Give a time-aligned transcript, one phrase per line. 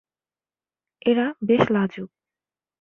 [1.01, 2.09] এরা বেশ লাজুক।